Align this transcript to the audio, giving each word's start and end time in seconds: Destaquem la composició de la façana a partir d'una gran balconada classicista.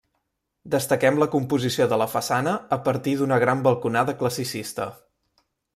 Destaquem 0.75 1.19
la 1.25 1.27
composició 1.35 1.87
de 1.93 2.01
la 2.03 2.09
façana 2.15 2.57
a 2.79 2.83
partir 2.89 3.17
d'una 3.21 3.41
gran 3.47 3.65
balconada 3.69 4.19
classicista. 4.25 4.93